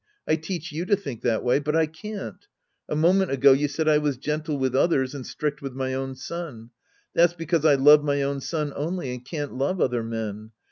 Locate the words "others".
4.75-5.13